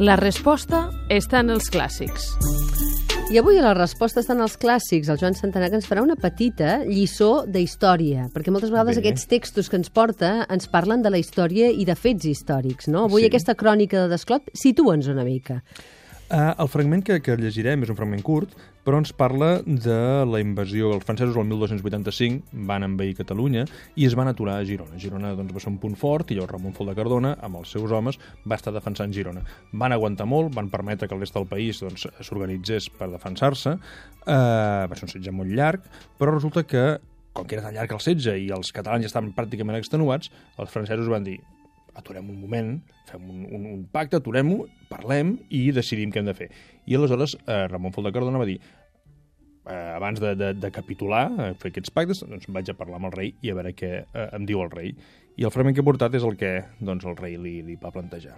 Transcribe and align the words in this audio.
La 0.00 0.14
resposta 0.16 0.86
està 1.12 1.42
en 1.44 1.50
els 1.52 1.68
clàssics. 1.72 2.30
I 3.30 3.38
avui 3.38 3.58
a 3.60 3.62
la 3.62 3.74
resposta 3.76 4.22
estan 4.24 4.40
els 4.42 4.56
clàssics. 4.58 5.10
El 5.12 5.18
Joan 5.20 5.36
Santanà 5.38 5.68
que 5.70 5.76
ens 5.78 5.86
farà 5.86 6.02
una 6.02 6.16
petita 6.18 6.80
lliçó 6.86 7.44
de 7.46 7.60
història, 7.62 8.24
perquè 8.32 8.50
moltes 8.50 8.72
vegades 8.72 8.96
Bé. 8.96 9.04
aquests 9.04 9.28
textos 9.30 9.68
que 9.70 9.76
ens 9.78 9.90
porta 9.92 10.46
ens 10.50 10.66
parlen 10.72 11.04
de 11.04 11.12
la 11.12 11.20
història 11.20 11.68
i 11.70 11.84
de 11.84 11.94
fets 11.94 12.26
històrics, 12.26 12.88
no? 12.88 13.04
Avui 13.04 13.22
Sí. 13.22 13.28
aquesta 13.28 13.54
crònica 13.54 14.02
de 14.02 14.08
Desclot, 14.08 14.48
situa'ns 14.54 15.06
una 15.06 15.22
mica. 15.22 15.62
Uh, 16.30 16.52
el 16.62 16.68
fragment 16.70 17.00
que, 17.02 17.16
que 17.26 17.34
llegirem 17.34 17.82
és 17.82 17.90
un 17.90 17.96
fragment 17.98 18.20
curt, 18.22 18.52
però 18.86 19.00
ens 19.00 19.10
parla 19.10 19.48
de 19.66 19.96
la 20.30 20.38
invasió. 20.38 20.92
Els 20.94 21.02
francesos 21.02 21.34
el 21.34 21.48
1285 21.50 22.60
van 22.70 22.86
envair 22.86 23.16
Catalunya 23.18 23.64
i 23.98 24.06
es 24.06 24.14
van 24.14 24.30
aturar 24.30 24.60
a 24.60 24.68
Girona. 24.68 24.94
Girona 25.02 25.32
doncs, 25.34 25.50
va 25.56 25.64
ser 25.64 25.72
un 25.72 25.80
punt 25.82 25.98
fort 25.98 26.30
i 26.30 26.38
llavors 26.38 26.54
Ramon 26.54 26.76
Fol 26.76 26.92
de 26.92 26.94
Cardona, 26.94 27.34
amb 27.42 27.58
els 27.58 27.74
seus 27.74 27.90
homes, 27.90 28.20
va 28.46 28.60
estar 28.60 28.70
defensant 28.70 29.10
Girona. 29.16 29.42
Van 29.74 29.90
aguantar 29.96 30.28
molt, 30.30 30.54
van 30.54 30.70
permetre 30.70 31.10
que 31.10 31.18
el 31.18 31.26
rest 31.26 31.34
del 31.34 31.50
país 31.50 31.82
doncs, 31.82 32.06
s'organitzés 32.22 32.92
per 32.94 33.10
defensar-se. 33.10 33.74
Uh, 34.22 34.86
va 34.86 34.94
ser 34.94 35.10
un 35.10 35.16
setge 35.16 35.34
molt 35.34 35.50
llarg, 35.50 35.82
però 36.20 36.36
resulta 36.36 36.62
que, 36.62 36.92
com 37.34 37.42
que 37.42 37.58
era 37.58 37.66
tan 37.66 37.74
llarg 37.74 37.98
el 37.98 38.06
setge 38.06 38.38
i 38.38 38.52
els 38.54 38.70
catalans 38.76 39.02
ja 39.02 39.10
estaven 39.10 39.34
pràcticament 39.34 39.82
extenuats, 39.82 40.30
els 40.62 40.70
francesos 40.70 41.10
van 41.10 41.26
dir 41.26 41.40
aturem 42.00 42.28
un 42.32 42.40
moment, 42.40 42.74
fem 43.08 43.24
un, 43.30 43.46
un, 43.46 43.70
un 43.76 43.80
pacte, 43.92 44.18
aturem-ho, 44.18 44.64
parlem 44.90 45.36
i 45.54 45.68
decidim 45.76 46.12
què 46.12 46.22
hem 46.22 46.28
de 46.28 46.36
fer. 46.36 46.50
I 46.90 46.98
aleshores 46.98 47.36
eh, 47.44 47.64
Ramon 47.70 47.94
Fol 47.94 48.08
de 48.08 48.14
Cardona 48.16 48.42
va 48.42 48.48
dir 48.48 48.58
eh, 49.70 49.96
abans 49.96 50.20
de, 50.20 50.34
de, 50.34 50.52
de 50.54 50.70
capitular, 50.74 51.26
eh, 51.30 51.50
fer 51.60 51.72
aquests 51.72 51.94
pactes, 51.94 52.22
doncs 52.26 52.48
vaig 52.52 52.70
a 52.70 52.76
parlar 52.78 53.00
amb 53.00 53.10
el 53.10 53.16
rei 53.16 53.34
i 53.40 53.52
a 53.52 53.58
veure 53.58 53.74
què 53.76 53.92
eh, 54.02 54.28
em 54.36 54.48
diu 54.48 54.62
el 54.64 54.72
rei. 54.72 54.94
I 55.38 55.46
el 55.46 55.52
fragment 55.54 55.76
que 55.76 55.84
he 55.84 55.86
portat 55.86 56.16
és 56.18 56.26
el 56.26 56.36
que 56.40 56.56
doncs, 56.80 57.06
el 57.08 57.16
rei 57.20 57.36
li, 57.40 57.60
li 57.64 57.78
va 57.80 57.92
plantejar. 57.94 58.36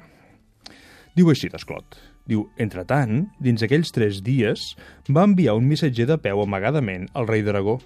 Diu 1.17 1.29
així, 1.29 1.51
Desclot. 1.53 1.99
Diu, 2.29 2.47
entre 2.63 2.85
tant, 2.89 3.27
dins 3.43 3.65
aquells 3.65 3.91
tres 3.93 4.23
dies, 4.25 4.71
va 5.11 5.27
enviar 5.29 5.57
un 5.59 5.67
missatger 5.69 6.07
de 6.09 6.17
peu 6.23 6.41
amagadament 6.41 7.09
al 7.19 7.27
rei 7.29 7.43
d'Aragó, 7.45 7.81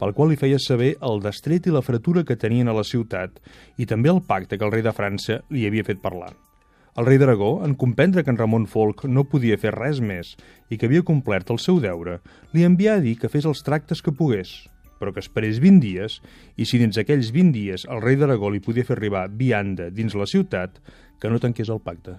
pel 0.00 0.14
qual 0.14 0.32
li 0.32 0.38
feia 0.40 0.58
saber 0.62 0.94
el 1.02 1.22
destret 1.24 1.68
i 1.68 1.74
la 1.74 1.82
fretura 1.82 2.24
que 2.24 2.38
tenien 2.40 2.68
a 2.68 2.74
la 2.76 2.84
ciutat 2.84 3.38
i 3.78 3.86
també 3.86 4.10
el 4.12 4.22
pacte 4.26 4.58
que 4.58 4.66
el 4.66 4.72
rei 4.74 4.82
de 4.82 4.94
França 4.94 5.40
li 5.50 5.66
havia 5.68 5.86
fet 5.86 6.02
parlar. 6.02 6.32
El 6.94 7.08
rei 7.08 7.18
d'Aragó, 7.18 7.64
en 7.66 7.74
comprendre 7.74 8.22
que 8.22 8.30
en 8.30 8.38
Ramon 8.38 8.68
Folk 8.70 9.02
no 9.10 9.24
podia 9.26 9.58
fer 9.58 9.72
res 9.74 9.98
més 9.98 10.36
i 10.70 10.78
que 10.78 10.86
havia 10.86 11.02
complert 11.02 11.50
el 11.50 11.58
seu 11.58 11.80
deure, 11.82 12.20
li 12.54 12.62
envià 12.62 12.98
a 12.98 13.02
dir 13.02 13.16
que 13.18 13.30
fes 13.32 13.48
els 13.50 13.64
tractes 13.66 14.02
que 14.02 14.14
pogués, 14.14 14.52
però 15.00 15.10
que 15.10 15.22
esperés 15.24 15.58
20 15.62 15.82
dies 15.82 16.20
i 16.54 16.68
si 16.70 16.78
dins 16.78 17.00
aquells 17.00 17.32
20 17.34 17.50
dies 17.56 17.86
el 17.90 18.02
rei 18.04 18.14
d'Aragó 18.20 18.52
li 18.52 18.62
podia 18.62 18.86
fer 18.86 18.94
arribar 18.98 19.26
vianda 19.26 19.90
dins 19.90 20.14
la 20.14 20.28
ciutat, 20.30 20.78
que 21.18 21.30
no 21.32 21.42
tanqués 21.42 21.70
el 21.72 21.82
pacte. 21.82 22.14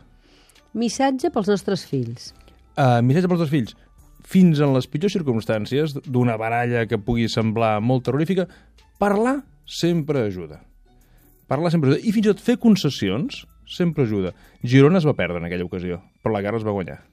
Missatge 0.75 1.31
pels 1.31 1.47
nostres 1.47 1.85
fills. 1.87 2.33
Uh, 2.75 2.99
missatge 2.99 3.29
pels 3.31 3.45
dos 3.45 3.51
fills. 3.51 3.75
Fins 4.25 4.61
en 4.63 4.73
les 4.73 4.87
pitjors 4.89 5.13
circumstàncies 5.13 5.97
d'una 6.05 6.37
baralla 6.41 6.85
que 6.89 6.97
pugui 7.01 7.27
semblar 7.29 7.77
molt 7.81 8.07
terrorífica, 8.07 8.47
parlar 9.01 9.39
sempre 9.65 10.25
ajuda. 10.25 10.63
Parlar 11.49 11.71
sempre 11.73 11.91
ajuda. 11.91 12.01
I 12.01 12.13
fins 12.15 12.25
i 12.25 12.31
tot 12.33 12.45
fer 12.45 12.57
concessions 12.61 13.43
sempre 13.69 14.05
ajuda. 14.05 14.33
Girona 14.65 15.01
es 15.01 15.05
va 15.05 15.13
perdre 15.17 15.41
en 15.41 15.45
aquella 15.45 15.67
ocasió, 15.67 16.01
però 16.23 16.33
la 16.33 16.41
guerra 16.45 16.61
es 16.61 16.65
va 16.65 16.73
guanyar. 16.73 17.03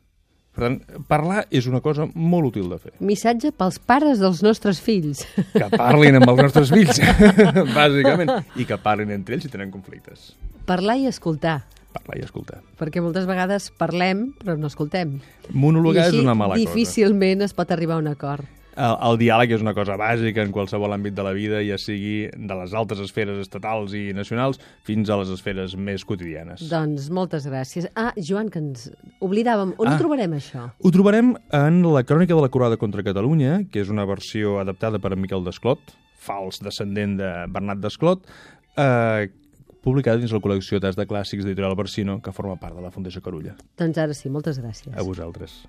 Per 0.52 0.66
tant, 0.66 0.74
parlar 1.08 1.46
és 1.48 1.64
una 1.68 1.80
cosa 1.80 2.04
molt 2.12 2.50
útil 2.50 2.66
de 2.68 2.76
fer. 2.76 2.90
Missatge 3.00 3.54
pels 3.56 3.78
pares 3.80 4.20
dels 4.20 4.42
nostres 4.44 4.82
fills. 4.84 5.22
Que 5.54 5.68
parlin 5.72 6.18
amb 6.18 6.28
els 6.28 6.42
nostres 6.44 6.72
fills, 6.74 7.00
bàsicament, 7.78 8.34
i 8.60 8.66
que 8.68 8.76
parlin 8.80 9.14
entre 9.16 9.38
ells 9.38 9.46
si 9.48 9.52
tenen 9.52 9.72
conflictes. 9.72 10.34
Parlar 10.68 10.98
i 11.00 11.08
escoltar. 11.08 11.62
Parlar 12.02 12.22
i 12.22 12.24
escoltar. 12.26 12.60
Perquè 12.78 13.00
moltes 13.02 13.26
vegades 13.28 13.70
parlem, 13.78 14.32
però 14.42 14.56
no 14.58 14.66
escoltem. 14.70 15.20
Monologar 15.50 16.08
és 16.10 16.18
una 16.20 16.34
mala 16.34 16.54
cosa. 16.58 16.66
difícilment 16.66 17.42
es 17.42 17.54
pot 17.54 17.70
arribar 17.70 17.96
a 17.96 18.02
un 18.04 18.10
acord. 18.12 18.44
El, 18.72 18.94
el 19.04 19.18
diàleg 19.20 19.50
és 19.52 19.60
una 19.60 19.74
cosa 19.76 19.98
bàsica 20.00 20.40
en 20.40 20.48
qualsevol 20.50 20.94
àmbit 20.94 21.12
de 21.12 21.20
la 21.26 21.34
vida, 21.36 21.58
ja 21.60 21.76
sigui 21.76 22.30
de 22.32 22.54
les 22.56 22.72
altes 22.72 23.02
esferes 23.04 23.36
estatals 23.42 23.92
i 23.92 24.14
nacionals 24.16 24.56
fins 24.88 25.10
a 25.12 25.18
les 25.20 25.28
esferes 25.28 25.74
més 25.76 26.06
quotidianes. 26.08 26.62
Doncs 26.70 27.10
moltes 27.12 27.44
gràcies. 27.44 27.90
Ah, 27.94 28.14
Joan, 28.16 28.48
que 28.48 28.62
ens 28.62 28.86
oblidàvem. 29.20 29.74
On 29.76 29.88
Ah. 29.88 29.92
ho 29.94 29.98
trobarem, 30.00 30.32
això? 30.38 30.70
Ho 30.80 30.90
trobarem 30.90 31.34
en 31.52 31.82
la 31.92 32.02
Crònica 32.02 32.34
de 32.34 32.40
la 32.40 32.48
Croada 32.48 32.78
contra 32.78 33.02
Catalunya, 33.04 33.66
que 33.70 33.82
és 33.84 33.90
una 33.92 34.06
versió 34.06 34.58
adaptada 34.60 34.98
per 34.98 35.12
en 35.12 35.20
Miquel 35.20 35.44
Desclot, 35.44 35.78
fals 36.16 36.58
descendent 36.64 37.18
de 37.18 37.30
Bernat 37.52 37.76
Desclot, 37.78 38.24
eh, 38.78 39.28
publicada 39.82 40.22
dins 40.22 40.32
la 40.34 40.40
col·lecció 40.42 40.80
Tas 40.82 40.98
de 40.98 41.06
Clàssics 41.10 41.44
d'Editorial 41.44 41.76
Barsino, 41.78 42.20
que 42.22 42.34
forma 42.34 42.56
part 42.60 42.78
de 42.78 42.84
la 42.84 42.94
Fundació 42.94 43.22
Carulla. 43.24 43.56
Doncs 43.78 43.98
ara 43.98 44.16
sí, 44.16 44.30
moltes 44.30 44.62
gràcies. 44.62 44.94
A 44.94 45.06
vosaltres. 45.06 45.62